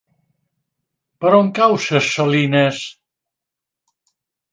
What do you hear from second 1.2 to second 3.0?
Per on cau Ses Salines?